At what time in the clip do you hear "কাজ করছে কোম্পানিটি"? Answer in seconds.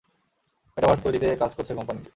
1.41-2.09